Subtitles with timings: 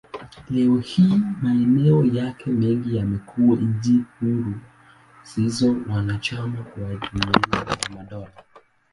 [0.49, 4.53] Leo hii, maeneo yake mengi yamekuwa nchi huru
[5.23, 8.31] zilizo wanachama wa Jumuiya ya Madola.